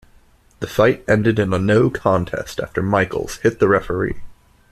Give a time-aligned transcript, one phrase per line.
[0.61, 4.17] The fight ended in a no contest after Michaels hit the referee.